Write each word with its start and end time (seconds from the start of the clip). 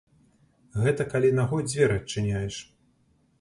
Гэта 0.85 1.05
калі 1.11 1.29
нагой 1.41 1.67
дзверы 1.69 1.99
адчыняеш. 2.03 2.55